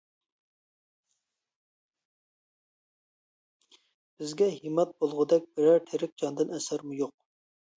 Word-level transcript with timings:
بىزگە 4.23 4.49
ھىمات 4.55 4.97
بولغۇدەك 5.05 5.47
بىرەر 5.59 5.81
تىرىك 5.91 6.17
جاندىن 6.25 6.57
ئەسەرمۇ 6.59 6.99
يوق. 7.03 7.17